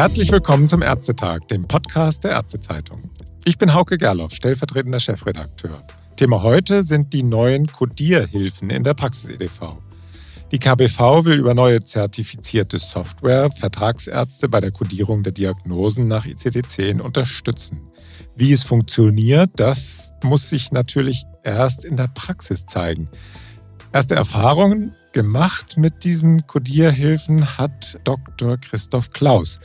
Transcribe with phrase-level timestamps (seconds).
[0.00, 3.10] Herzlich willkommen zum Ärztetag, dem Podcast der Ärztezeitung.
[3.44, 5.82] Ich bin Hauke Gerloff, stellvertretender Chefredakteur.
[6.16, 9.76] Thema heute sind die neuen Codierhilfen in der Praxis-EDV.
[10.52, 17.02] Die KBV will über neue zertifizierte Software Vertragsärzte bei der Kodierung der Diagnosen nach ICD-10
[17.02, 17.82] unterstützen.
[18.34, 23.10] Wie es funktioniert, das muss sich natürlich erst in der Praxis zeigen.
[23.92, 28.56] Erste Erfahrungen gemacht mit diesen Codierhilfen hat Dr.
[28.56, 29.60] Christoph Klaus.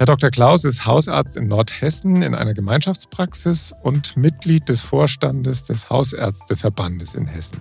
[0.00, 0.30] Herr Dr.
[0.30, 7.26] Klaus ist Hausarzt in Nordhessen in einer Gemeinschaftspraxis und Mitglied des Vorstandes des Hausärzteverbandes in
[7.26, 7.60] Hessen.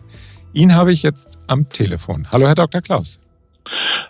[0.54, 2.28] Ihn habe ich jetzt am Telefon.
[2.32, 2.80] Hallo, Herr Dr.
[2.80, 3.20] Klaus.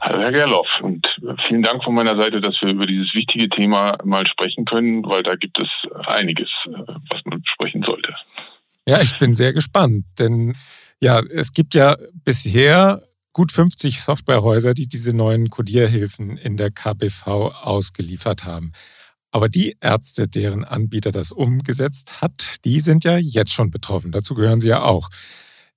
[0.02, 0.68] Hallo, Herr Gerloff.
[0.84, 1.08] Und
[1.48, 5.24] vielen Dank von meiner Seite, dass wir über dieses wichtige Thema mal sprechen können, weil
[5.24, 5.68] da gibt es
[6.06, 8.14] einiges, was man besprechen sollte.
[8.88, 10.56] Ja, ich bin sehr gespannt, denn
[11.02, 13.02] ja, es gibt ja bisher
[13.34, 18.72] gut 50 Softwarehäuser, die diese neuen Codierhilfen in der KBV ausgeliefert haben.
[19.32, 24.12] Aber die Ärzte, deren Anbieter das umgesetzt hat, die sind ja jetzt schon betroffen.
[24.12, 25.10] Dazu gehören sie ja auch.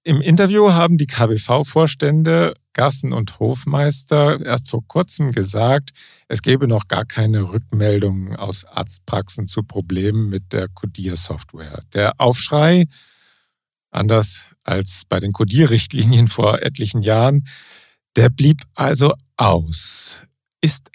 [0.05, 5.91] Im Interview haben die KBV-Vorstände Gassen und Hofmeister erst vor kurzem gesagt,
[6.29, 11.83] es gäbe noch gar keine Rückmeldungen aus Arztpraxen zu Problemen mit der Codiersoftware.
[11.93, 12.87] Der Aufschrei
[13.91, 17.45] anders als bei den Codierrichtlinien vor etlichen Jahren.
[18.17, 20.27] Der blieb also aus.
[20.61, 20.91] Ist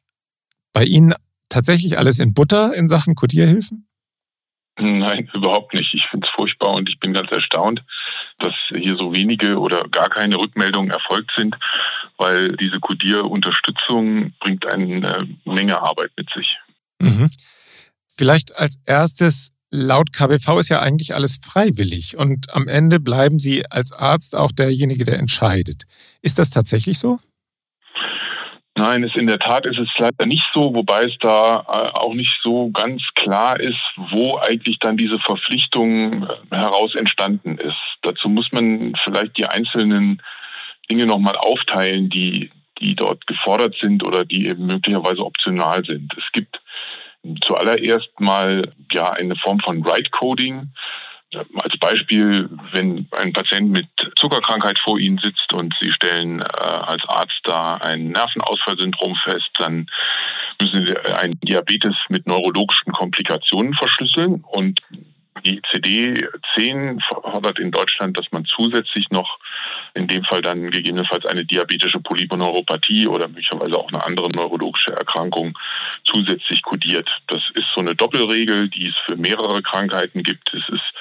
[0.73, 1.13] bei Ihnen
[1.49, 3.87] tatsächlich alles in Butter in Sachen Codierhilfen?
[4.79, 5.91] Nein, überhaupt nicht.
[5.93, 7.83] Ich finde es furchtbar und ich bin ganz erstaunt,
[8.37, 11.55] dass hier so wenige oder gar keine Rückmeldungen erfolgt sind,
[12.17, 16.57] weil diese Codierunterstützung bringt eine Menge Arbeit mit sich.
[16.99, 17.29] Mhm.
[18.15, 23.65] Vielleicht als erstes laut KBV ist ja eigentlich alles freiwillig und am Ende bleiben Sie
[23.69, 25.83] als Arzt auch derjenige, der entscheidet.
[26.21, 27.19] Ist das tatsächlich so?
[28.77, 32.13] Nein, es in der Tat ist es leider nicht so, wobei es da äh, auch
[32.13, 33.79] nicht so ganz klar ist,
[34.11, 37.75] wo eigentlich dann diese Verpflichtung äh, heraus entstanden ist.
[38.03, 40.21] Dazu muss man vielleicht die einzelnen
[40.91, 46.13] Dinge nochmal aufteilen, die, die dort gefordert sind oder die eben möglicherweise optional sind.
[46.15, 46.61] Es gibt
[47.45, 50.69] zuallererst mal ja eine Form von Right Coding.
[51.55, 57.03] Als Beispiel, wenn ein Patient mit Zuckerkrankheit vor Ihnen sitzt und Sie stellen äh, als
[57.07, 59.87] Arzt da ein Nervenausfallsyndrom fest, dann
[60.61, 64.79] müssen Sie einen Diabetes mit neurologischen Komplikationen verschlüsseln und
[65.47, 69.39] die ICD-10 fordert in Deutschland, dass man zusätzlich noch
[69.93, 75.57] in dem Fall dann gegebenenfalls eine diabetische Polyponeuropathie oder möglicherweise auch eine andere neurologische Erkrankung
[76.05, 77.09] zusätzlich kodiert.
[77.27, 80.53] Das ist so eine Doppelregel, die es für mehrere Krankheiten gibt.
[80.53, 80.93] Es ist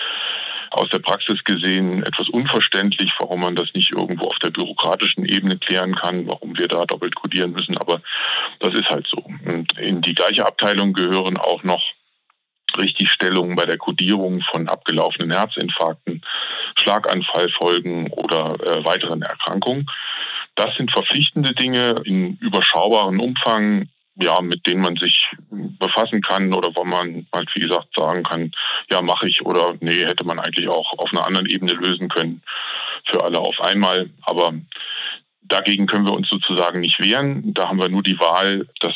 [0.70, 5.58] aus der Praxis gesehen etwas unverständlich, warum man das nicht irgendwo auf der bürokratischen Ebene
[5.58, 7.78] klären kann, warum wir da doppelt kodieren müssen.
[7.78, 8.02] Aber
[8.60, 9.18] das ist halt so.
[9.18, 11.82] Und in die gleiche Abteilung gehören auch noch
[12.78, 16.22] Richtigstellungen bei der Kodierung von abgelaufenen Herzinfarkten,
[16.76, 19.86] Schlaganfallfolgen oder äh, weiteren Erkrankungen.
[20.54, 26.74] Das sind verpflichtende Dinge in überschaubarem Umfang, ja, mit denen man sich befassen kann oder
[26.74, 28.52] wo man halt, wie gesagt, sagen kann,
[28.88, 32.42] ja, mache ich oder nee, hätte man eigentlich auch auf einer anderen Ebene lösen können
[33.04, 34.08] für alle auf einmal.
[34.22, 34.54] Aber
[35.42, 37.52] dagegen können wir uns sozusagen nicht wehren.
[37.52, 38.94] Da haben wir nur die Wahl, das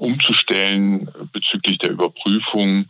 [0.00, 2.86] umzustellen bezüglich der Überprüfung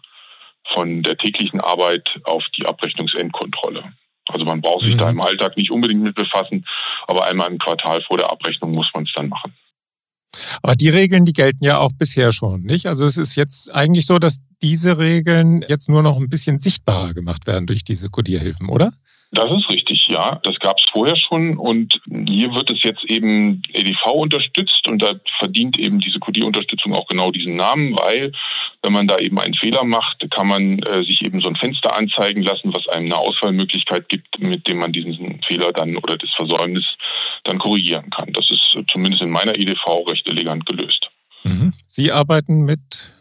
[0.72, 3.92] von der täglichen Arbeit auf die Abrechnungsendkontrolle.
[4.28, 4.98] Also man braucht sich mhm.
[4.98, 6.64] da im Alltag nicht unbedingt mit befassen,
[7.08, 9.54] aber einmal im Quartal vor der Abrechnung muss man es dann machen.
[10.62, 12.86] Aber die Regeln, die gelten ja auch bisher schon, nicht?
[12.86, 17.14] Also es ist jetzt eigentlich so, dass diese Regeln jetzt nur noch ein bisschen sichtbarer
[17.14, 18.92] gemacht werden durch diese Codierhilfen, oder?
[19.32, 20.40] Das ist richtig, ja.
[20.42, 25.14] Das gab es vorher schon und hier wird es jetzt eben EDV unterstützt und da
[25.38, 28.32] verdient eben diese Codierunterstützung auch genau diesen Namen, weil
[28.82, 31.94] wenn man da eben einen Fehler macht, kann man äh, sich eben so ein Fenster
[31.94, 36.30] anzeigen lassen, was einem eine Auswahlmöglichkeit gibt, mit dem man diesen Fehler dann oder das
[36.34, 36.84] Versäumnis
[37.44, 38.32] dann korrigieren kann.
[38.32, 41.08] Das ist zumindest in meiner EDV recht elegant gelöst.
[41.44, 41.72] Mhm.
[41.86, 43.12] Sie arbeiten mit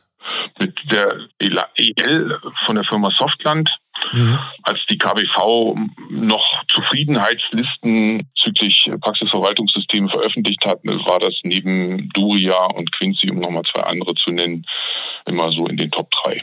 [0.60, 3.70] mit der EL von der Firma Softland
[4.14, 4.40] Mhm.
[4.64, 5.76] Als die KBV
[6.10, 13.82] noch Zufriedenheitslisten bezüglich Praxisverwaltungssysteme veröffentlicht hat, war das neben Duria und Quincy, um nochmal zwei
[13.82, 14.66] andere zu nennen,
[15.26, 16.42] immer so in den Top 3.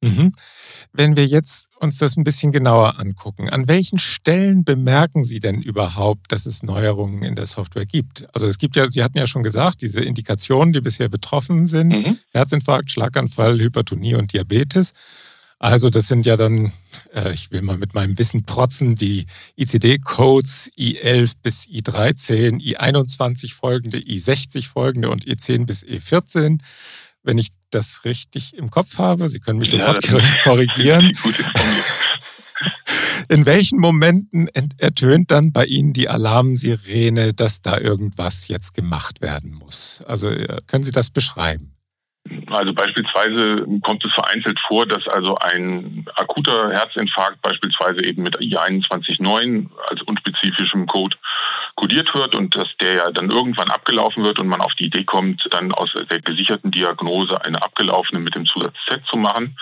[0.00, 0.32] Mhm.
[0.92, 5.60] Wenn wir jetzt uns das ein bisschen genauer angucken, an welchen Stellen bemerken Sie denn
[5.60, 8.26] überhaupt, dass es Neuerungen in der Software gibt?
[8.32, 11.88] Also es gibt ja, Sie hatten ja schon gesagt, diese Indikationen, die bisher betroffen sind,
[11.88, 12.18] mhm.
[12.32, 14.92] Herzinfarkt, Schlaganfall, Hypertonie und Diabetes.
[15.60, 16.72] Also das sind ja dann,
[17.12, 19.26] äh, ich will mal mit meinem Wissen protzen, die
[19.56, 26.60] ICD-Codes I11 bis I13, I21 folgende, I60 folgende und E10 bis E14.
[27.24, 30.04] Wenn ich das richtig im Kopf habe, Sie können mich ja, sofort
[30.44, 31.12] korrigieren.
[33.28, 39.52] In welchen Momenten ertönt dann bei Ihnen die Alarmsirene, dass da irgendwas jetzt gemacht werden
[39.52, 40.02] muss?
[40.06, 41.72] Also äh, können Sie das beschreiben?
[42.50, 49.66] Also beispielsweise kommt es vereinzelt vor, dass also ein akuter Herzinfarkt beispielsweise eben mit I21.9
[49.88, 51.16] als unspezifischem Code
[51.76, 55.04] kodiert wird und dass der ja dann irgendwann abgelaufen wird und man auf die Idee
[55.04, 59.56] kommt, dann aus der gesicherten Diagnose eine abgelaufene mit dem Zusatz Z zu machen.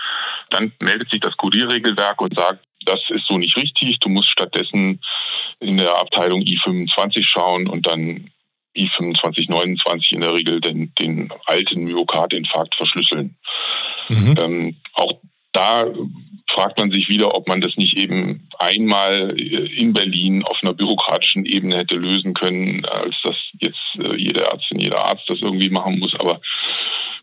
[0.49, 5.01] Dann meldet sich das Kodierregelwerk und sagt, das ist so nicht richtig, du musst stattdessen
[5.59, 8.31] in der Abteilung I25 schauen und dann
[8.77, 13.35] I2529 in der Regel den, den alten Myokardinfarkt verschlüsseln.
[14.09, 14.35] Mhm.
[14.39, 15.19] Ähm, auch
[15.53, 15.87] da
[16.53, 21.45] fragt man sich wieder, ob man das nicht eben einmal in Berlin auf einer bürokratischen
[21.45, 25.99] Ebene hätte lösen können, als dass jetzt äh, jede Ärztin, jeder Arzt das irgendwie machen
[25.99, 26.13] muss.
[26.19, 26.39] Aber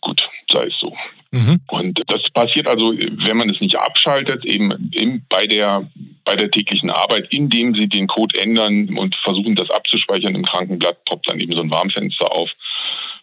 [0.00, 0.20] gut,
[0.52, 0.94] sei es so.
[1.30, 1.60] Mhm.
[1.68, 5.88] Und das passiert also, wenn man es nicht abschaltet, eben bei der
[6.24, 11.04] bei der täglichen Arbeit, indem sie den Code ändern und versuchen, das abzuspeichern im Krankenblatt,
[11.04, 12.50] poppt dann eben so ein Warnfenster auf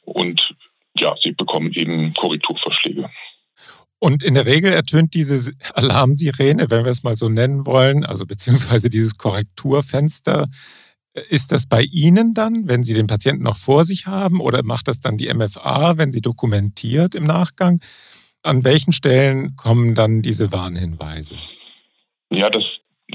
[0.03, 0.41] und
[0.95, 3.09] ja, sie bekommen eben Korrekturvorschläge.
[3.99, 8.25] Und in der Regel ertönt diese Alarmsirene, wenn wir es mal so nennen wollen, also
[8.25, 10.47] beziehungsweise dieses Korrekturfenster,
[11.29, 14.87] ist das bei Ihnen dann, wenn Sie den Patienten noch vor sich haben, oder macht
[14.87, 17.81] das dann die MFA, wenn sie dokumentiert im Nachgang?
[18.43, 21.37] An welchen Stellen kommen dann diese Warnhinweise?
[22.31, 22.63] Ja, das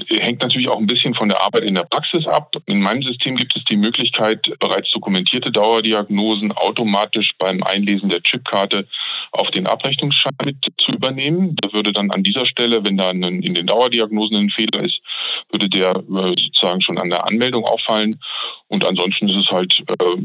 [0.09, 2.53] hängt natürlich auch ein bisschen von der Arbeit in der Praxis ab.
[2.65, 8.87] In meinem System gibt es die Möglichkeit, bereits dokumentierte Dauerdiagnosen automatisch beim Einlesen der Chipkarte
[9.31, 11.55] auf den Abrechnungsschein mit zu übernehmen.
[11.61, 14.99] Da würde dann an dieser Stelle, wenn da in den Dauerdiagnosen ein Fehler ist,
[15.51, 18.19] würde der äh, sozusagen schon an der Anmeldung auffallen.
[18.67, 20.17] Und ansonsten ist es halt äh,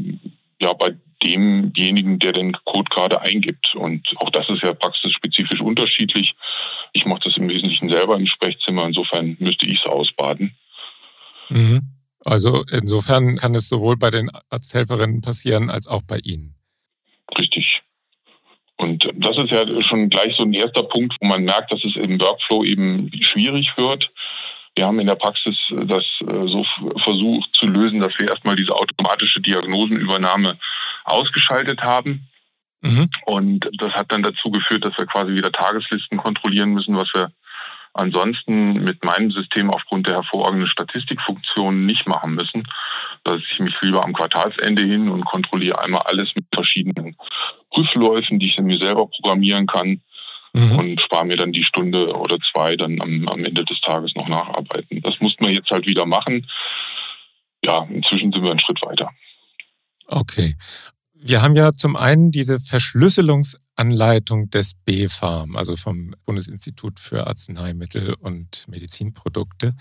[0.59, 3.73] ja bei demjenigen, der den Code gerade eingibt.
[3.75, 6.35] Und auch das ist ja praxisspezifisch unterschiedlich.
[6.93, 8.85] Ich mache das im Wesentlichen selber im Sprechzimmer.
[8.85, 10.55] Insofern müsste ich es ausbaden.
[11.49, 11.81] Mhm.
[12.25, 16.55] Also insofern kann es sowohl bei den Arzthelferinnen passieren als auch bei Ihnen.
[17.37, 17.81] Richtig.
[18.77, 21.95] Und das ist ja schon gleich so ein erster Punkt, wo man merkt, dass es
[21.95, 24.09] im Workflow eben schwierig wird.
[24.75, 26.65] Wir haben in der Praxis das äh, so
[27.03, 30.57] versucht zu lösen, dass wir erstmal diese automatische Diagnosenübernahme
[31.03, 32.27] ausgeschaltet haben.
[32.83, 33.09] Mhm.
[33.25, 37.31] Und das hat dann dazu geführt, dass wir quasi wieder Tageslisten kontrollieren müssen, was wir
[37.93, 42.67] ansonsten mit meinem System aufgrund der hervorragenden Statistikfunktionen nicht machen müssen.
[43.23, 47.15] Dass ich mich lieber am Quartalsende hin und kontrolliere einmal alles mit verschiedenen
[47.71, 50.01] Prüfläufen, die ich mir selber programmieren kann
[50.51, 50.71] mhm.
[50.77, 54.27] und spare mir dann die Stunde oder zwei dann am, am Ende des Tages noch
[54.27, 55.01] nacharbeiten.
[55.01, 56.47] Das mussten wir jetzt halt wieder machen.
[57.63, 59.09] Ja, inzwischen sind wir einen Schritt weiter.
[60.07, 60.55] Okay.
[61.25, 68.65] Wir haben ja zum einen diese Verschlüsselungsanleitung des BfArM, also vom Bundesinstitut für Arzneimittel und
[68.67, 69.73] Medizinprodukte.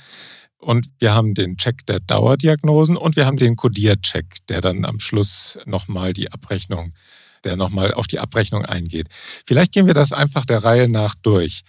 [0.58, 5.00] Und wir haben den Check der Dauerdiagnosen und wir haben den Codiercheck, der dann am
[5.00, 6.94] Schluss nochmal die Abrechnung,
[7.42, 9.08] der nochmal auf die Abrechnung eingeht.
[9.44, 11.62] Vielleicht gehen wir das einfach der Reihe nach durch.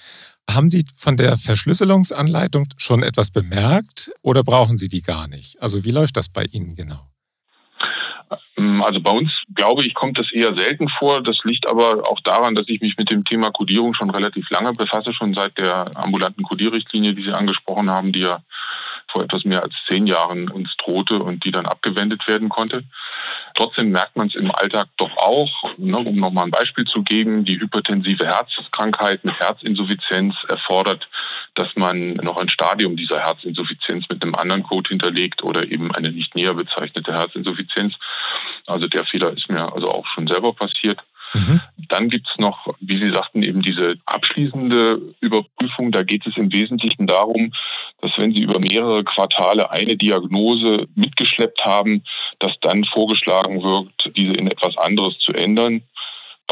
[0.48, 5.60] Haben Sie von der Verschlüsselungsanleitung schon etwas bemerkt oder brauchen Sie die gar nicht?
[5.64, 7.13] Also wie läuft das bei Ihnen genau?
[8.58, 11.22] Ähm, also bei uns, glaube ich, kommt das eher selten vor.
[11.22, 14.74] Das liegt aber auch daran, dass ich mich mit dem Thema Codierung schon relativ lange
[14.74, 18.42] befasse, schon seit der ambulanten Codierrichtlinie, die Sie angesprochen haben, die ja
[19.12, 22.84] vor etwas mehr als zehn Jahren uns drohte und die dann abgewendet werden konnte.
[23.56, 27.46] Trotzdem merkt man es im Alltag doch auch, ne, um nochmal ein Beispiel zu geben,
[27.46, 31.08] die hypertensive Herzkrankheit mit Herzinsuffizienz erfordert,
[31.56, 36.12] dass man noch ein Stadium dieser Herzinsuffizienz mit einem anderen Code hinterlegt oder eben eine
[36.12, 37.94] nicht näher bezeichnete Herzinsuffizienz.
[38.66, 41.00] Also der Fehler ist mir also auch schon selber passiert.
[41.34, 41.62] Mhm.
[41.90, 45.92] Dann gibt es noch, wie Sie sagten, eben diese abschließende Überprüfung.
[45.92, 47.54] Da geht es im Wesentlichen darum,
[48.02, 52.04] dass wenn Sie über mehrere Quartale eine Diagnose mitgeschleppt haben,
[52.40, 55.84] dass dann vorgeschlagen wird, diese in etwas anderes zu ändern.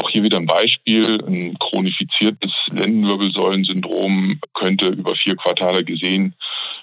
[0.02, 1.22] Auch hier wieder ein Beispiel.
[1.26, 6.34] Ein chronifiziertes Lendenwirbelsäulensyndrom könnte über vier Quartale gesehen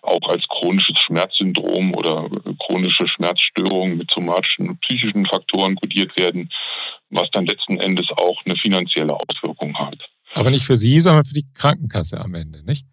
[0.02, 2.30] auch als chronisches Schmerzsyndrom oder
[2.66, 6.50] chronische Schmerzstörung mit somatischen und psychischen Faktoren kodiert werden,
[7.10, 9.98] was dann letzten Endes auch eine finanzielle Auswirkung hat.
[10.36, 12.86] Aber nicht für Sie, sondern für die Krankenkasse am Ende, nicht?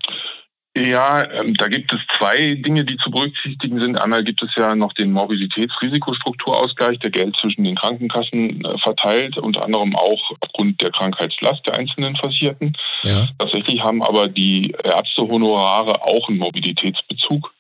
[0.77, 3.97] Ja, ähm, da gibt es zwei Dinge, die zu berücksichtigen sind.
[3.97, 9.65] Einmal gibt es ja noch den Mobilitätsrisikostrukturausgleich, der Geld zwischen den Krankenkassen äh, verteilt, unter
[9.65, 12.77] anderem auch aufgrund der Krankheitslast der einzelnen Versicherten.
[13.05, 13.27] Ja.
[13.39, 17.55] Tatsächlich haben aber die Ärztehonorare auch einen Mobilitätsbezug.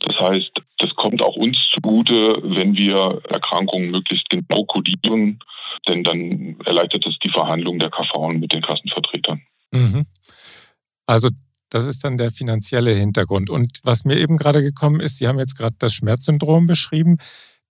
[0.00, 5.38] Das heißt, das kommt auch uns zugute, wenn wir Erkrankungen möglichst genau kodieren,
[5.86, 9.42] denn dann erleichtert es die Verhandlungen der KV mit den Kassenvertretern.
[9.70, 10.06] Mhm.
[11.06, 11.28] Also
[11.70, 13.50] das ist dann der finanzielle Hintergrund.
[13.50, 17.18] Und was mir eben gerade gekommen ist, Sie haben jetzt gerade das Schmerzsyndrom beschrieben.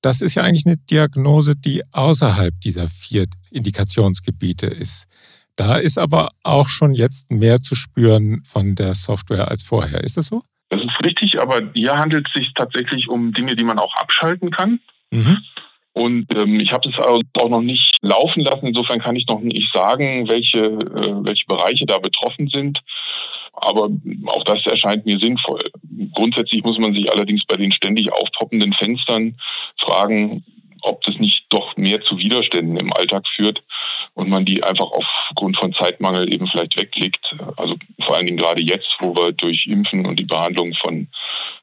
[0.01, 5.07] Das ist ja eigentlich eine Diagnose, die außerhalb dieser vier Indikationsgebiete ist.
[5.57, 10.05] Da ist aber auch schon jetzt mehr zu spüren von der Software als vorher.
[10.05, 10.43] Ist das so?
[10.69, 14.51] Das ist richtig, aber hier handelt es sich tatsächlich um Dinge, die man auch abschalten
[14.51, 14.79] kann.
[15.11, 15.39] Mhm.
[15.95, 18.67] Und ähm, ich habe es auch noch nicht laufen lassen.
[18.67, 22.79] Insofern kann ich noch nicht sagen, welche, äh, welche Bereiche da betroffen sind.
[23.61, 23.91] Aber
[24.27, 25.71] auch das erscheint mir sinnvoll.
[26.15, 29.35] Grundsätzlich muss man sich allerdings bei den ständig aufpoppenden Fenstern
[29.81, 30.45] fragen,
[30.83, 33.63] ob das nicht doch mehr zu Widerständen im Alltag führt
[34.15, 37.35] und man die einfach aufgrund von Zeitmangel eben vielleicht wegklickt.
[37.57, 37.75] Also
[38.05, 41.09] vor allen Dingen gerade jetzt, wo wir durch Impfen und die Behandlung von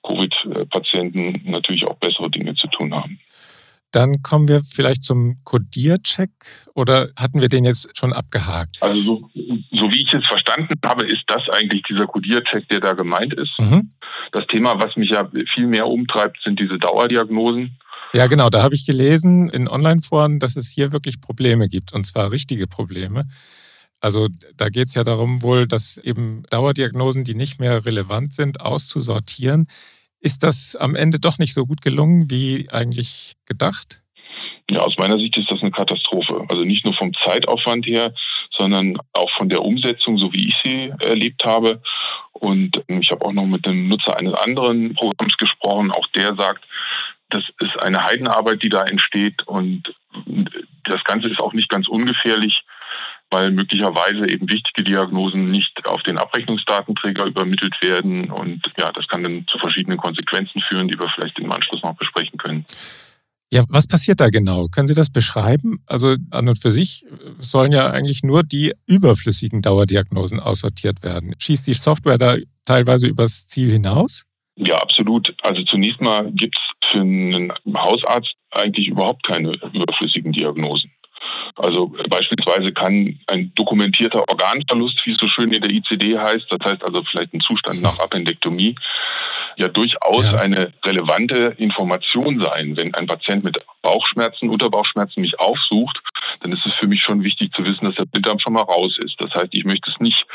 [0.04, 3.20] Covid-Patienten natürlich auch bessere Dinge zu tun haben.
[3.96, 6.30] Dann kommen wir vielleicht zum Codiercheck
[6.74, 8.76] oder hatten wir den jetzt schon abgehakt?
[8.82, 9.30] Also so,
[9.72, 13.54] so wie ich es verstanden habe, ist das eigentlich dieser Codiercheck, der da gemeint ist.
[13.58, 13.92] Mhm.
[14.34, 17.78] Das Thema, was mich ja viel mehr umtreibt, sind diese Dauerdiagnosen.
[18.12, 18.50] Ja, genau.
[18.50, 22.68] Da habe ich gelesen in Online-Foren, dass es hier wirklich Probleme gibt und zwar richtige
[22.68, 23.30] Probleme.
[24.02, 28.60] Also da geht es ja darum wohl, dass eben Dauerdiagnosen, die nicht mehr relevant sind,
[28.60, 29.68] auszusortieren.
[30.26, 34.02] Ist das am Ende doch nicht so gut gelungen wie eigentlich gedacht?
[34.72, 36.44] Ja, aus meiner Sicht ist das eine Katastrophe.
[36.50, 38.12] Also nicht nur vom Zeitaufwand her,
[38.58, 41.80] sondern auch von der Umsetzung, so wie ich sie erlebt habe.
[42.32, 45.92] Und ich habe auch noch mit dem Nutzer eines anderen Programms gesprochen.
[45.92, 46.66] Auch der sagt,
[47.30, 49.48] das ist eine Heidenarbeit, die da entsteht.
[49.48, 49.94] Und
[50.86, 52.64] das Ganze ist auch nicht ganz ungefährlich,
[53.32, 58.32] weil möglicherweise eben wichtige Diagnosen nicht auf den Abrechnungsdatenträger übermittelt werden.
[58.32, 61.96] Und ja, das kann dann zu verschiedenen Konsequenzen führen, die wir vielleicht im Anschluss noch
[61.96, 62.66] besprechen können.
[63.52, 64.68] Ja, was passiert da genau?
[64.68, 65.80] Können Sie das beschreiben?
[65.86, 67.06] Also an und für sich
[67.38, 71.36] sollen ja eigentlich nur die überflüssigen Dauerdiagnosen aussortiert werden.
[71.40, 74.24] Schießt die Software da teilweise übers Ziel hinaus?
[74.58, 75.36] Ja, absolut.
[75.42, 80.92] Also zunächst mal gibt es für einen Hausarzt eigentlich überhaupt keine überflüssigen Diagnosen.
[81.56, 86.60] Also beispielsweise kann ein dokumentierter Organverlust, wie es so schön in der ICD heißt, das
[86.64, 88.76] heißt also vielleicht ein Zustand nach Appendektomie,
[89.58, 90.38] ja durchaus ja.
[90.38, 92.76] eine relevante Information sein.
[92.76, 96.00] Wenn ein Patient mit Bauchschmerzen, Unterbauchschmerzen mich aufsucht,
[96.42, 98.98] dann ist es für mich schon wichtig zu wissen, dass der Blinddarm schon mal raus
[99.00, 99.16] ist.
[99.20, 100.26] Das heißt, ich möchte es nicht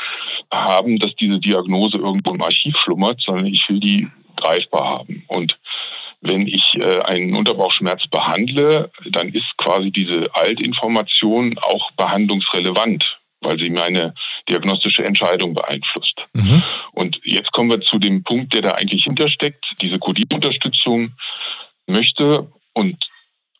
[0.51, 4.07] haben, dass diese Diagnose irgendwo im Archiv schlummert, sondern ich will die
[4.37, 5.23] greifbar haben.
[5.27, 5.57] Und
[6.21, 13.03] wenn ich äh, einen Unterbauchschmerz behandle, dann ist quasi diese Altinformation auch behandlungsrelevant,
[13.41, 14.13] weil sie meine
[14.47, 16.21] diagnostische Entscheidung beeinflusst.
[16.33, 16.63] Mhm.
[16.93, 19.65] Und jetzt kommen wir zu dem Punkt, der da eigentlich hintersteckt.
[19.81, 21.13] Diese Codierunterstützung
[21.87, 22.97] möchte und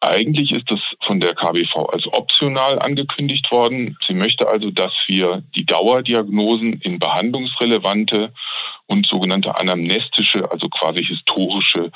[0.01, 3.97] eigentlich ist das von der KBV als optional angekündigt worden.
[4.07, 8.33] Sie möchte also, dass wir die Dauerdiagnosen in behandlungsrelevante
[8.91, 11.91] und sogenannte anamnestische, also quasi historische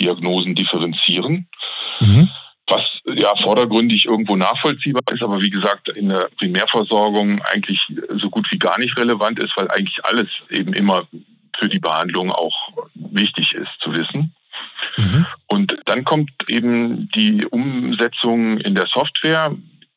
[0.00, 1.48] Diagnosen differenzieren.
[2.00, 2.28] Mhm.
[2.66, 2.82] Was
[3.14, 7.80] ja vordergründig irgendwo nachvollziehbar ist, aber wie gesagt in der Primärversorgung eigentlich
[8.20, 11.06] so gut wie gar nicht relevant ist, weil eigentlich alles eben immer
[11.58, 12.56] für die Behandlung auch
[12.94, 14.34] wichtig ist zu wissen.
[14.96, 15.26] Mhm.
[15.46, 19.54] Und dann kommt eben die Umsetzung in der Software,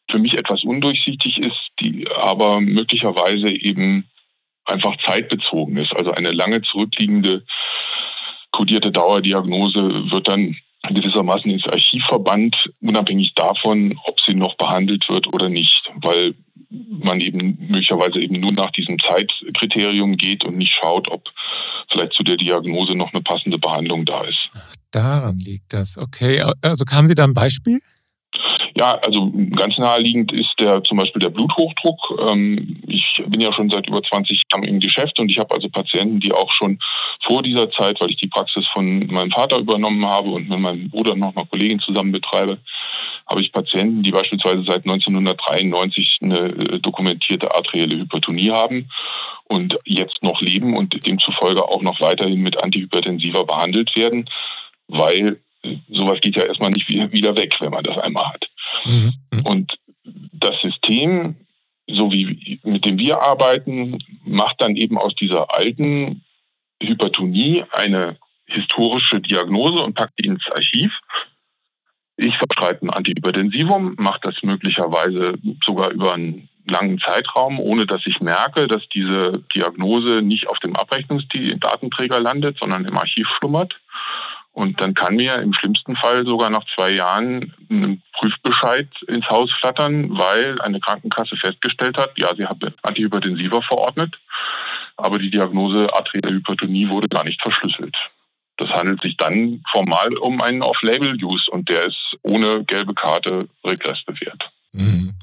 [0.09, 4.05] für mich etwas undurchsichtig ist, die aber möglicherweise eben
[4.65, 5.95] einfach zeitbezogen ist.
[5.95, 7.43] Also eine lange zurückliegende
[8.51, 10.55] kodierte Dauerdiagnose wird dann
[10.89, 16.35] gewissermaßen ins Archiv verbannt, unabhängig davon, ob sie noch behandelt wird oder nicht, weil
[16.69, 21.23] man eben möglicherweise eben nur nach diesem Zeitkriterium geht und nicht schaut, ob
[21.91, 24.49] vielleicht zu der Diagnose noch eine passende Behandlung da ist.
[24.55, 25.97] Ach, daran liegt das.
[25.97, 27.79] Okay, also haben Sie da ein Beispiel?
[28.75, 32.19] Ja, also ganz naheliegend ist der zum Beispiel der Bluthochdruck.
[32.27, 35.69] Ähm, ich bin ja schon seit über 20 Jahren im Geschäft und ich habe also
[35.69, 36.79] Patienten, die auch schon
[37.23, 40.89] vor dieser Zeit, weil ich die Praxis von meinem Vater übernommen habe und mit meinem
[40.89, 42.57] Bruder noch mal Kollegin zusammen betreibe,
[43.29, 48.89] habe ich Patienten, die beispielsweise seit 1993 eine äh, dokumentierte arterielle Hypertonie haben
[49.45, 54.27] und jetzt noch leben und demzufolge auch noch weiterhin mit Antihypertensiva behandelt werden,
[54.87, 55.39] weil
[55.89, 58.49] sowas geht ja erstmal nicht wieder weg, wenn man das einmal hat.
[58.85, 59.13] Mhm.
[59.43, 59.73] Und
[60.33, 61.35] das System,
[61.87, 66.23] so wie mit dem wir arbeiten, macht dann eben aus dieser alten
[66.81, 70.91] Hypertonie eine historische Diagnose und packt die ins Archiv.
[72.17, 75.33] Ich verschreibe ein Antihypertensivum, mache das möglicherweise
[75.65, 80.75] sogar über einen langen Zeitraum, ohne dass ich merke, dass diese Diagnose nicht auf dem
[80.75, 83.75] Abrechnungsdatenträger landet, sondern im Archiv schlummert.
[84.53, 89.51] Und dann kann mir im schlimmsten Fall sogar nach zwei Jahren ein Prüfbescheid ins Haus
[89.59, 94.15] flattern, weil eine Krankenkasse festgestellt hat, ja, sie hat Antihypertensiva verordnet,
[94.95, 97.95] aber die Diagnose arterielle Hypertonie wurde gar nicht verschlüsselt.
[98.57, 104.51] Das handelt sich dann formal um einen Off-Label-Use und der ist ohne gelbe Karte regressbewehrt.
[104.71, 105.15] Mhm.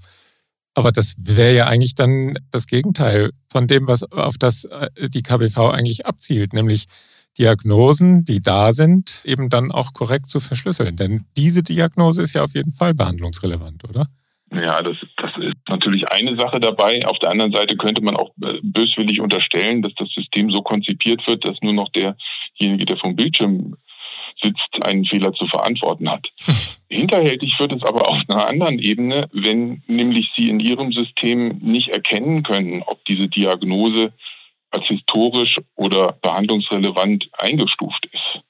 [0.74, 5.22] Aber das wäre ja eigentlich dann das Gegenteil von dem, was auf das äh, die
[5.22, 6.86] KBV eigentlich abzielt, nämlich
[7.38, 10.96] Diagnosen, die da sind, eben dann auch korrekt zu verschlüsseln.
[10.96, 14.06] Denn diese Diagnose ist ja auf jeden Fall behandlungsrelevant, oder?
[14.52, 17.06] Ja, das, das ist natürlich eine Sache dabei.
[17.06, 21.24] Auf der anderen Seite könnte man auch äh, böswillig unterstellen, dass das System so konzipiert
[21.28, 23.76] wird, dass nur noch derjenige, der vom Bildschirm
[24.42, 26.26] sitzt, einen Fehler zu verantworten hat.
[26.88, 31.88] Hinterhältig wird es aber auf einer anderen Ebene, wenn nämlich Sie in Ihrem System nicht
[31.88, 34.12] erkennen können, ob diese Diagnose
[34.70, 38.42] als historisch oder behandlungsrelevant eingestuft ist.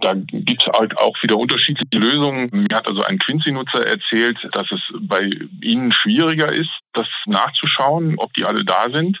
[0.00, 2.48] Da gibt es halt auch wieder unterschiedliche Lösungen.
[2.52, 5.28] Mir hat also ein Quincy-Nutzer erzählt, dass es bei
[5.62, 9.20] ihnen schwieriger ist, das nachzuschauen, ob die alle da sind.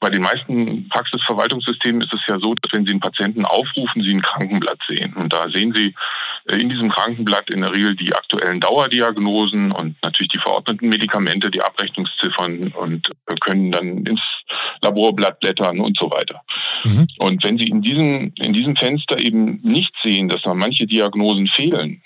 [0.00, 4.14] Bei den meisten Praxisverwaltungssystemen ist es ja so, dass wenn Sie einen Patienten aufrufen, Sie
[4.14, 5.12] ein Krankenblatt sehen.
[5.12, 5.94] Und da sehen Sie
[6.48, 11.50] äh, in diesem Krankenblatt in der Regel die aktuellen Dauerdiagnosen und natürlich die verordneten Medikamente,
[11.50, 14.22] die Abrechnungsziffern und äh, können dann ins
[14.80, 16.40] Laborblatt blättern und so weiter.
[16.84, 17.06] Mhm.
[17.18, 21.46] Und wenn Sie in diesem, in diesem Fenster eben nicht sehen, dass da manche Diagnosen
[21.48, 22.02] fehlen,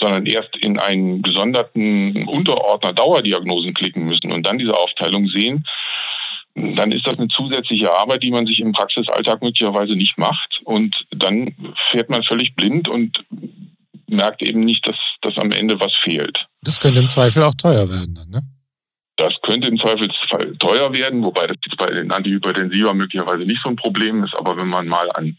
[0.00, 5.64] sondern erst in einen gesonderten Unterordner Dauerdiagnosen klicken müssen und dann diese Aufteilung sehen,
[6.54, 10.60] dann ist das eine zusätzliche Arbeit, die man sich im Praxisalltag möglicherweise nicht macht.
[10.64, 11.54] Und dann
[11.90, 13.24] fährt man völlig blind und
[14.06, 16.46] merkt eben nicht, dass, dass am Ende was fehlt.
[16.62, 18.42] Das könnte im Zweifel auch teuer werden dann, ne?
[19.22, 23.68] Das könnte im Zweifelsfall teuer werden, wobei das jetzt bei den Antihypertensiva möglicherweise nicht so
[23.68, 24.34] ein Problem ist.
[24.34, 25.36] Aber wenn man mal an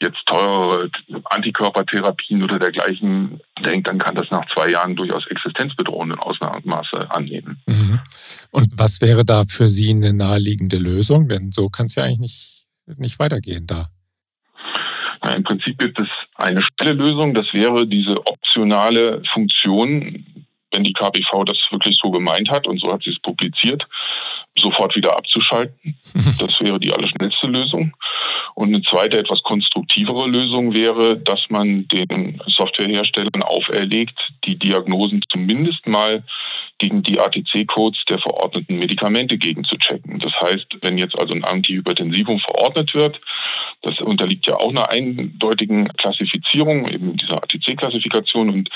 [0.00, 0.90] jetzt teure
[1.26, 7.62] Antikörpertherapien oder dergleichen denkt, dann kann das nach zwei Jahren durchaus existenzbedrohenden Ausmaße annehmen.
[7.66, 8.00] Mhm.
[8.50, 11.28] Und was wäre da für Sie eine naheliegende Lösung?
[11.28, 13.90] Denn so kann es ja eigentlich nicht, nicht weitergehen da.
[15.22, 17.32] Na, Im Prinzip gibt es eine schnelle Lösung.
[17.34, 20.24] Das wäre diese optionale Funktion,
[20.72, 23.86] wenn die KBV das wirklich so gemeint hat und so hat sie es publiziert,
[24.56, 25.96] sofort wieder abzuschalten.
[26.14, 27.92] Das wäre die allerschnellste Lösung.
[28.54, 35.86] Und eine zweite, etwas konstruktivere Lösung wäre, dass man den Softwareherstellern auferlegt, die Diagnosen zumindest
[35.86, 36.22] mal
[36.80, 40.18] gegen die ATC-Codes der verordneten Medikamente gegenzuchecken.
[40.18, 43.20] Das heißt, wenn jetzt also ein Antihypertensivum verordnet wird,
[43.82, 48.50] das unterliegt ja auch einer eindeutigen Klassifizierung, eben dieser ATC-Klassifikation.
[48.50, 48.70] Und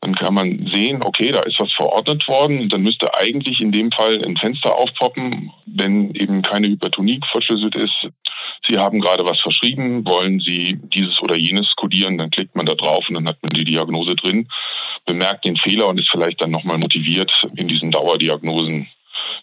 [0.00, 2.68] dann kann man sehen, okay, da ist was verordnet worden.
[2.68, 8.08] Dann müsste eigentlich in dem Fall ein Fenster aufpoppen, wenn eben keine Hypertonie verschlüsselt ist.
[8.68, 12.74] Sie haben gerade was verschrieben, wollen Sie dieses oder jenes kodieren, dann klickt man da
[12.74, 14.48] drauf und dann hat man die Diagnose drin,
[15.04, 18.88] bemerkt den Fehler und ist vielleicht dann nochmal motiviert, in diesen Dauerdiagnosen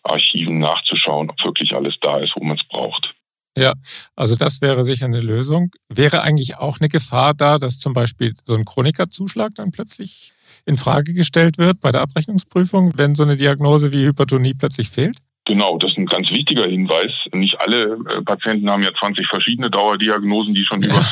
[0.04, 3.14] Archiven nachzuschauen, ob wirklich alles da ist, wo man es braucht.
[3.58, 3.74] Ja,
[4.16, 5.72] also das wäre sicher eine Lösung.
[5.90, 10.32] Wäre eigentlich auch eine Gefahr da, dass zum Beispiel so ein Chronikerzuschlag dann plötzlich
[10.66, 15.18] in Frage gestellt wird bei der Abrechnungsprüfung, wenn so eine Diagnose wie Hypertonie plötzlich fehlt?
[15.46, 17.12] Genau, das ist ein ganz wichtiger Hinweis.
[17.34, 21.04] Nicht alle äh, Patienten haben ja 20 verschiedene Dauerdiagnosen, die schon über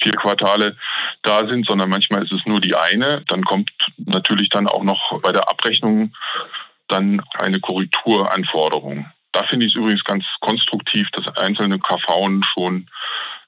[0.00, 0.76] vier Quartale
[1.22, 3.22] da sind, sondern manchmal ist es nur die eine.
[3.28, 6.12] Dann kommt natürlich dann auch noch bei der Abrechnung
[6.88, 9.06] dann eine Korrekturanforderung.
[9.32, 12.88] Da finde ich es übrigens ganz konstruktiv, dass einzelne KVen schon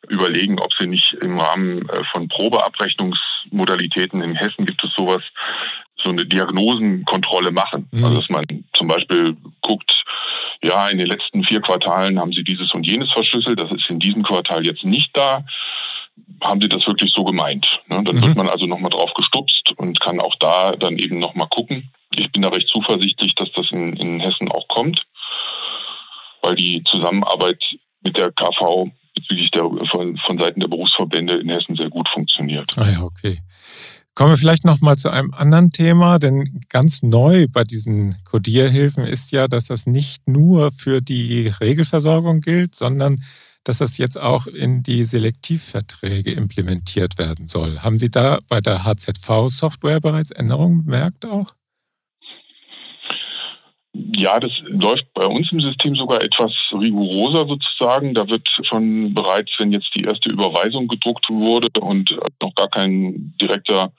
[0.09, 5.23] überlegen, ob sie nicht im Rahmen äh, von Probeabrechnungsmodalitäten in Hessen gibt es sowas,
[6.03, 7.89] so eine Diagnosenkontrolle machen.
[7.93, 8.05] Mhm.
[8.05, 8.45] Also dass man
[8.77, 9.91] zum Beispiel guckt,
[10.63, 13.99] ja, in den letzten vier Quartalen haben sie dieses und jenes verschlüsselt, das ist in
[13.99, 15.45] diesem Quartal jetzt nicht da.
[16.41, 17.67] Haben sie das wirklich so gemeint?
[17.89, 18.03] Ne?
[18.05, 18.23] Dann mhm.
[18.23, 21.91] wird man also nochmal drauf gestupst und kann auch da dann eben nochmal gucken.
[22.15, 25.03] Ich bin da recht zuversichtlich, dass das in, in Hessen auch kommt,
[26.43, 27.63] weil die Zusammenarbeit
[28.03, 32.71] mit der KV bezüglich der, von, von Seiten der Berufsverbände in Hessen sehr gut funktioniert.
[32.77, 33.39] Ah ja, okay.
[34.15, 39.05] Kommen wir vielleicht noch mal zu einem anderen Thema, denn ganz neu bei diesen Codierhilfen
[39.05, 43.23] ist ja, dass das nicht nur für die Regelversorgung gilt, sondern
[43.65, 47.81] dass das jetzt auch in die Selektivverträge implementiert werden soll.
[47.81, 51.55] Haben Sie da bei der HZV-Software bereits Änderungen bemerkt auch?
[53.93, 58.15] Ja, das läuft bei uns im System sogar etwas rigoroser sozusagen.
[58.15, 63.35] Da wird schon bereits, wenn jetzt die erste Überweisung gedruckt wurde und noch gar kein
[63.41, 63.93] direkter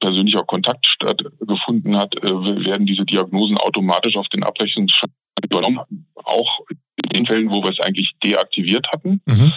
[0.00, 5.12] persönlicher Kontakt stattgefunden hat, äh, werden diese Diagnosen automatisch auf den Abrechnungsschein
[5.44, 6.06] übernommen.
[6.14, 6.60] Auch
[6.96, 9.20] in den Fällen, wo wir es eigentlich deaktiviert hatten.
[9.26, 9.52] Mhm.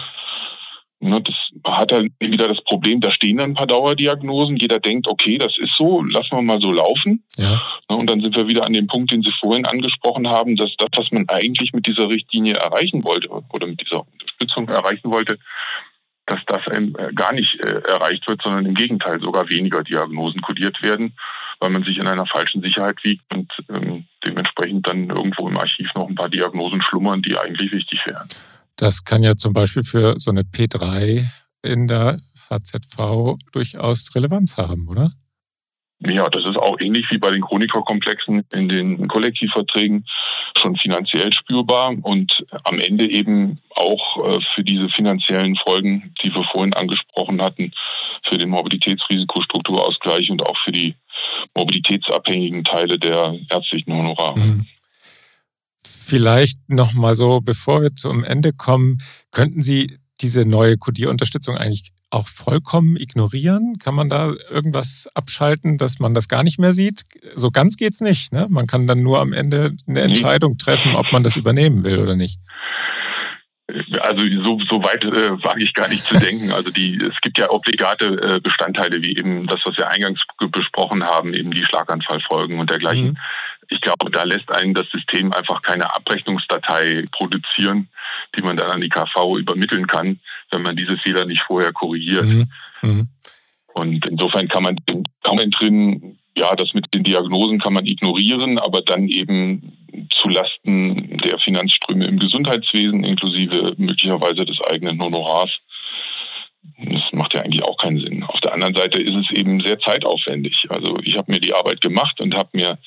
[0.98, 4.56] Ne, das hat halt wieder das Problem, da stehen dann ein paar Dauerdiagnosen.
[4.56, 7.22] Jeder denkt, okay, das ist so, lassen wir mal so laufen.
[7.36, 7.60] Ja.
[7.90, 10.70] Ne, und dann sind wir wieder an dem Punkt, den Sie vorhin angesprochen haben, dass
[10.78, 15.38] das, was man eigentlich mit dieser Richtlinie erreichen wollte oder mit dieser Unterstützung erreichen wollte,
[16.26, 16.62] dass das
[17.14, 21.14] gar nicht äh, erreicht wird, sondern im Gegenteil sogar weniger Diagnosen kodiert werden,
[21.60, 25.88] weil man sich in einer falschen Sicherheit wiegt und ähm, dementsprechend dann irgendwo im Archiv
[25.94, 28.28] noch ein paar Diagnosen schlummern, die eigentlich wichtig wären.
[28.76, 31.24] Das kann ja zum Beispiel für so eine P3
[31.62, 32.18] in der
[32.50, 35.12] HZV durchaus Relevanz haben, oder?
[36.00, 40.04] Ja, das ist auch ähnlich wie bei den Chronikerkomplexen in den Kollektivverträgen
[40.60, 42.30] schon finanziell spürbar und
[42.64, 47.72] am Ende eben auch äh, für diese finanziellen Folgen, die wir vorhin angesprochen hatten,
[48.28, 50.94] für den Mobilitätsrisikostrukturausgleich und auch für die
[51.54, 54.38] mobilitätsabhängigen Teile der ärztlichen Honorare.
[54.38, 54.66] Mhm.
[55.84, 58.98] Vielleicht noch mal so, bevor wir zum Ende kommen,
[59.32, 63.78] könnten Sie diese neue Codierunterstützung eigentlich auch vollkommen ignorieren?
[63.78, 67.02] Kann man da irgendwas abschalten, dass man das gar nicht mehr sieht?
[67.34, 68.32] So ganz geht's nicht.
[68.32, 68.46] Ne?
[68.48, 72.14] Man kann dann nur am Ende eine Entscheidung treffen, ob man das übernehmen will oder
[72.14, 72.38] nicht.
[73.68, 76.52] Also so, so weit äh, wage ich gar nicht zu denken.
[76.52, 80.20] Also die, es gibt ja obligate äh, Bestandteile wie eben das, was wir eingangs
[80.52, 83.08] besprochen haben, eben die Schlaganfallfolgen und dergleichen.
[83.08, 83.18] Mhm.
[83.68, 87.88] Ich glaube, da lässt einen das System einfach keine Abrechnungsdatei produzieren,
[88.36, 90.20] die man dann an die KV übermitteln kann,
[90.52, 92.26] wenn man diese Fehler nicht vorher korrigiert.
[92.26, 92.48] Mhm.
[92.82, 93.08] Mhm.
[93.74, 98.58] Und insofern kann man den Comment drin, ja, das mit den Diagnosen kann man ignorieren,
[98.58, 99.72] aber dann eben
[100.20, 105.50] zu Lasten der Finanzströme im Gesundheitswesen, inklusive möglicherweise des eigenen Honorars.
[106.78, 108.24] Das macht ja eigentlich auch keinen Sinn.
[108.24, 110.66] Auf der anderen Seite ist es eben sehr zeitaufwendig.
[110.68, 112.78] Also ich habe mir die Arbeit gemacht und habe mir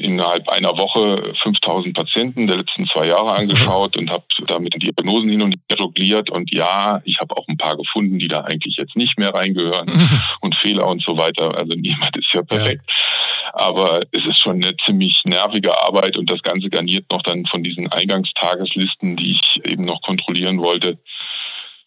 [0.00, 5.30] innerhalb einer Woche 5000 Patienten der letzten zwei Jahre angeschaut und habe damit die Diagnosen
[5.30, 6.30] hin und her jongliert.
[6.30, 9.90] Und ja, ich habe auch ein paar gefunden, die da eigentlich jetzt nicht mehr reingehören
[10.40, 11.56] und Fehler und so weiter.
[11.56, 12.82] Also niemand ist ja perfekt.
[12.86, 13.52] Ja.
[13.52, 17.62] Aber es ist schon eine ziemlich nervige Arbeit und das Ganze garniert noch dann von
[17.62, 20.98] diesen Eingangstageslisten, die ich eben noch kontrollieren wollte.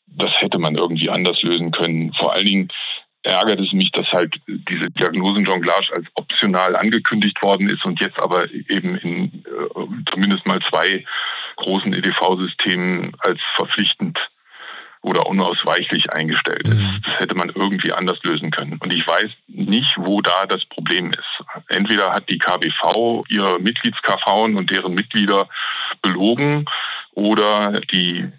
[0.08, 2.14] Das hätte man irgendwie anders lösen können.
[2.14, 2.70] Vor allen Dingen
[3.24, 8.52] ärgert es mich, dass halt diese Diagnosenjonglage als optional angekündigt worden ist und jetzt aber
[8.52, 11.06] eben in äh, zumindest mal zwei
[11.56, 14.20] großen EDV-Systemen als verpflichtend
[15.02, 16.82] oder unausweichlich eingestellt ist.
[16.82, 17.02] Mhm.
[17.06, 18.80] Das hätte man irgendwie anders lösen können.
[18.82, 21.46] Und ich weiß nicht, wo da das Problem ist.
[21.68, 25.50] Entweder hat die KBV ihre Mitglieds-KV und deren Mitglieder
[26.02, 26.66] belogen
[27.12, 28.32] oder die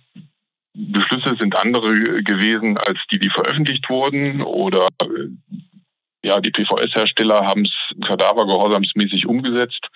[0.75, 5.29] Beschlüsse sind andere gewesen als die, die veröffentlicht wurden oder äh,
[6.25, 9.87] ja, die PVS-Hersteller haben es kadavergehorsamsmäßig umgesetzt.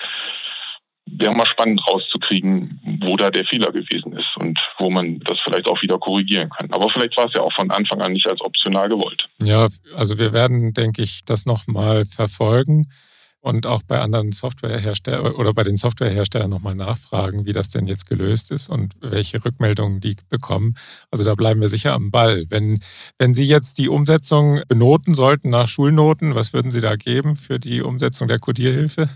[1.06, 5.66] Wäre mal spannend rauszukriegen, wo da der Fehler gewesen ist und wo man das vielleicht
[5.66, 6.70] auch wieder korrigieren kann.
[6.70, 9.26] Aber vielleicht war es ja auch von Anfang an nicht als optional gewollt.
[9.42, 12.88] Ja, also wir werden, denke ich, das nochmal verfolgen
[13.48, 18.06] und auch bei anderen Softwareherstellern oder bei den Softwareherstellern nochmal nachfragen, wie das denn jetzt
[18.06, 20.76] gelöst ist und welche Rückmeldungen die bekommen.
[21.10, 22.44] Also da bleiben wir sicher am Ball.
[22.48, 22.78] Wenn,
[23.18, 27.58] wenn Sie jetzt die Umsetzung benoten sollten nach Schulnoten, was würden Sie da geben für
[27.58, 29.08] die Umsetzung der Codierhilfe?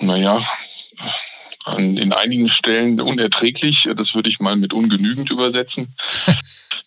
[0.00, 0.44] Naja,
[1.76, 3.88] in einigen Stellen unerträglich.
[3.96, 5.94] Das würde ich mal mit ungenügend übersetzen.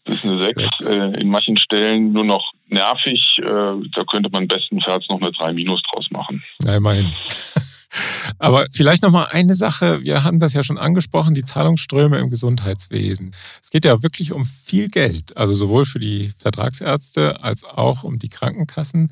[0.08, 0.88] Das ist eine 6.
[0.88, 3.20] Äh, in manchen Stellen nur noch nervig.
[3.40, 6.44] Äh, da könnte man bestenfalls noch eine 3 minus draus machen.
[6.64, 7.12] Na, immerhin.
[8.40, 10.04] Aber vielleicht noch mal eine Sache.
[10.04, 13.32] Wir haben das ja schon angesprochen, die Zahlungsströme im Gesundheitswesen.
[13.62, 18.20] Es geht ja wirklich um viel Geld, also sowohl für die Vertragsärzte als auch um
[18.20, 19.12] die Krankenkassen.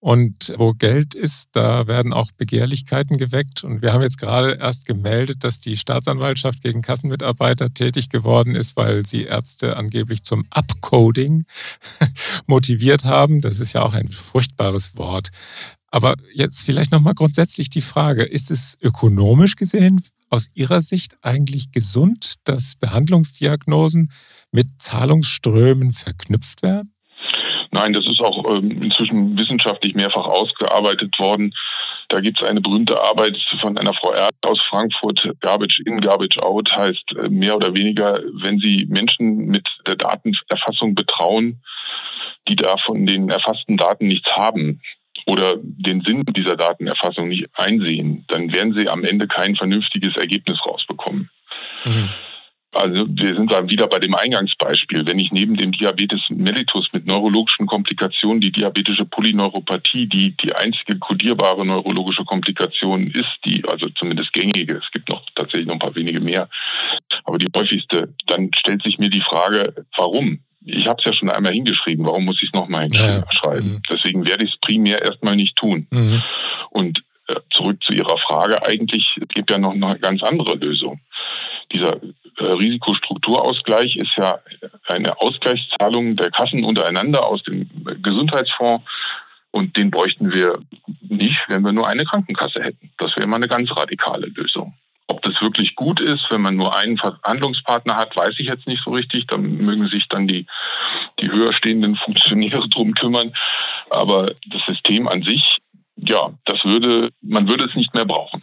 [0.00, 3.64] Und wo Geld ist, da werden auch Begehrlichkeiten geweckt.
[3.64, 8.76] Und wir haben jetzt gerade erst gemeldet, dass die Staatsanwaltschaft gegen Kassenmitarbeiter tätig geworden ist,
[8.76, 11.46] weil sie Ärzte angeblich zum Upcoding
[12.46, 13.40] motiviert haben.
[13.40, 15.30] Das ist ja auch ein furchtbares Wort.
[15.90, 21.72] Aber jetzt vielleicht nochmal grundsätzlich die Frage, ist es ökonomisch gesehen aus Ihrer Sicht eigentlich
[21.72, 24.12] gesund, dass Behandlungsdiagnosen
[24.52, 26.92] mit Zahlungsströmen verknüpft werden?
[27.70, 31.54] Nein, das ist auch ähm, inzwischen wissenschaftlich mehrfach ausgearbeitet worden.
[32.08, 36.38] Da gibt es eine berühmte Arbeit von einer Frau Erd aus Frankfurt, Garbage in, Garbage
[36.38, 41.60] out, heißt äh, mehr oder weniger, wenn Sie Menschen mit der Datenerfassung betrauen,
[42.48, 44.80] die da von den erfassten Daten nichts haben
[45.26, 50.58] oder den Sinn dieser Datenerfassung nicht einsehen, dann werden sie am Ende kein vernünftiges Ergebnis
[50.64, 51.28] rausbekommen.
[51.84, 52.08] Mhm.
[52.72, 55.06] Also wir sind dann wieder bei dem Eingangsbeispiel.
[55.06, 60.98] Wenn ich neben dem Diabetes mellitus mit neurologischen Komplikationen die diabetische Polyneuropathie, die die einzige
[60.98, 65.94] kodierbare neurologische Komplikation ist, die also zumindest gängige, es gibt noch tatsächlich noch ein paar
[65.94, 66.48] wenige mehr,
[67.24, 70.40] aber die häufigste, dann stellt sich mir die Frage, warum?
[70.64, 73.70] Ich habe es ja schon einmal hingeschrieben, warum muss ich es nochmal hinschreiben?
[73.70, 73.76] Ja.
[73.76, 73.82] Mhm.
[73.88, 75.86] Deswegen werde ich es primär erstmal nicht tun.
[75.90, 76.22] Mhm.
[76.70, 77.02] Und
[77.50, 81.00] zurück zu Ihrer Frage, eigentlich gibt ja noch eine ganz andere Lösung.
[81.72, 81.96] Dieser
[82.38, 84.38] äh, Risikostrukturausgleich ist ja
[84.86, 87.68] eine Ausgleichszahlung der Kassen untereinander aus dem
[88.02, 88.84] Gesundheitsfonds.
[89.50, 90.58] Und den bräuchten wir
[91.00, 92.90] nicht, wenn wir nur eine Krankenkasse hätten.
[92.98, 94.74] Das wäre mal eine ganz radikale Lösung.
[95.06, 98.82] Ob das wirklich gut ist, wenn man nur einen Verhandlungspartner hat, weiß ich jetzt nicht
[98.84, 99.26] so richtig.
[99.26, 100.46] Da mögen sich dann die,
[101.20, 101.52] die höher
[102.04, 103.32] Funktionäre drum kümmern.
[103.88, 105.57] Aber das System an sich,
[105.98, 108.42] ja, das würde, man würde es nicht mehr brauchen.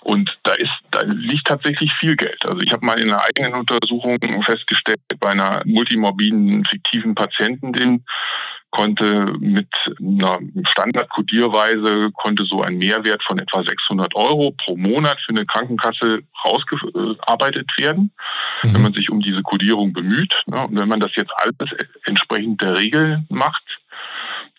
[0.00, 2.38] Und da ist, da liegt tatsächlich viel Geld.
[2.46, 8.04] Also ich habe mal in einer eigenen Untersuchung festgestellt, bei einer multimorbiden fiktiven Patienten, den
[8.70, 15.30] konnte mit einer Standardkodierweise konnte so ein Mehrwert von etwa 600 Euro pro Monat für
[15.30, 18.12] eine Krankenkasse rausgearbeitet werden,
[18.62, 18.74] mhm.
[18.74, 20.34] wenn man sich um diese Kodierung bemüht.
[20.46, 20.66] Ne?
[20.66, 21.56] Und wenn man das jetzt alles
[22.04, 23.80] entsprechend der Regel macht,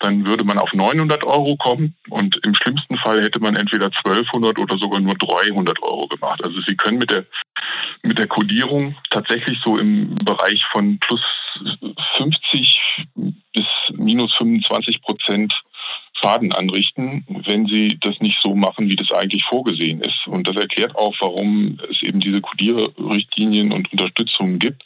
[0.00, 4.58] dann würde man auf 900 Euro kommen und im schlimmsten Fall hätte man entweder 1200
[4.58, 6.42] oder sogar nur 300 Euro gemacht.
[6.42, 7.24] Also Sie können mit der,
[8.02, 11.20] mit der Kodierung tatsächlich so im Bereich von plus
[12.16, 13.06] 50
[13.52, 15.54] bis minus 25 Prozent
[16.20, 20.26] Schaden anrichten, wenn sie das nicht so machen, wie das eigentlich vorgesehen ist.
[20.26, 24.82] Und das erklärt auch, warum es eben diese Kodierrichtlinien und Unterstützungen gibt.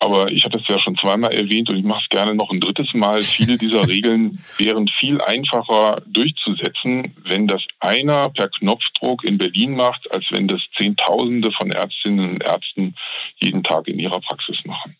[0.00, 2.60] Aber ich hatte es ja schon zweimal erwähnt und ich mache es gerne noch ein
[2.60, 3.20] drittes Mal.
[3.22, 10.10] Viele dieser Regeln wären viel einfacher durchzusetzen, wenn das einer per Knopfdruck in Berlin macht,
[10.12, 12.94] als wenn das Zehntausende von Ärztinnen und Ärzten
[13.38, 14.96] jeden Tag in ihrer Praxis machen.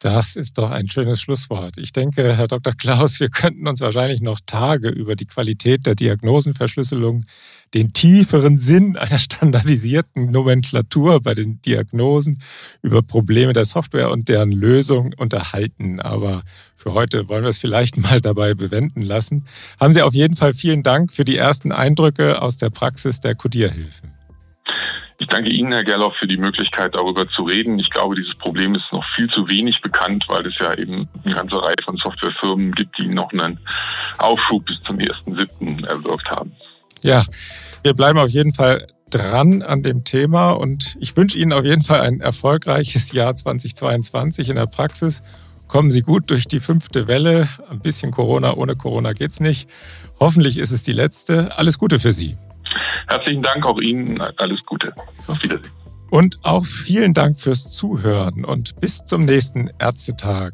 [0.00, 1.76] Das ist doch ein schönes Schlusswort.
[1.76, 2.72] Ich denke, Herr Dr.
[2.72, 7.24] Klaus, wir könnten uns wahrscheinlich noch Tage über die Qualität der Diagnosenverschlüsselung,
[7.74, 12.40] den tieferen Sinn einer standardisierten Nomenklatur bei den Diagnosen,
[12.80, 16.00] über Probleme der Software und deren Lösung unterhalten.
[16.00, 16.44] Aber
[16.76, 19.44] für heute wollen wir es vielleicht mal dabei bewenden lassen.
[19.78, 23.34] Haben Sie auf jeden Fall vielen Dank für die ersten Eindrücke aus der Praxis der
[23.34, 24.19] Codierhilfen.
[25.20, 27.78] Ich danke Ihnen, Herr Gerloff, für die Möglichkeit, darüber zu reden.
[27.78, 31.34] Ich glaube, dieses Problem ist noch viel zu wenig bekannt, weil es ja eben eine
[31.34, 33.60] ganze Reihe von Softwarefirmen gibt, die noch einen
[34.16, 35.86] Aufschub bis zum 1.7.
[35.86, 36.52] erwirkt haben.
[37.02, 37.22] Ja,
[37.82, 41.82] wir bleiben auf jeden Fall dran an dem Thema und ich wünsche Ihnen auf jeden
[41.82, 45.22] Fall ein erfolgreiches Jahr 2022 in der Praxis.
[45.68, 47.46] Kommen Sie gut durch die fünfte Welle.
[47.68, 49.68] Ein bisschen Corona, ohne Corona geht's nicht.
[50.18, 51.58] Hoffentlich ist es die letzte.
[51.58, 52.38] Alles Gute für Sie.
[53.08, 54.20] Herzlichen Dank auch Ihnen.
[54.20, 54.92] Alles Gute.
[55.26, 55.72] Auf Wiedersehen.
[56.10, 60.52] Und auch vielen Dank fürs Zuhören und bis zum nächsten Ärztetag.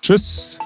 [0.00, 0.58] Tschüss.